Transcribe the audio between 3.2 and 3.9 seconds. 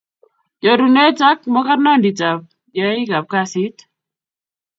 kasit